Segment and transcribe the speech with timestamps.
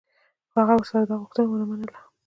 [0.51, 1.99] خو هغه ورسره دا غوښتنه و نه منله.